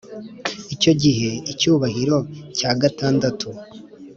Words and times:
Icyo 0.73 0.91
gihe 1.01 1.29
icyubahiro 1.51 2.17
cya 2.57 2.71
gatandatu 2.81 3.47